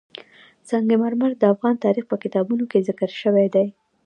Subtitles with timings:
[0.69, 3.67] سنگ مرمر د افغان تاریخ په کتابونو کې ذکر شوی دي.